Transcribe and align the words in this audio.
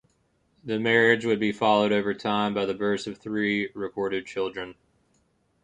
The 0.63 0.79
marriage 0.79 1.25
would 1.25 1.39
be 1.39 1.51
followed 1.51 1.91
over 1.91 2.15
time 2.15 2.55
by 2.55 2.65
the 2.65 2.73
births 2.73 3.05
of 3.05 3.19
three 3.19 3.69
recorded 3.75 4.25
children. 4.25 4.73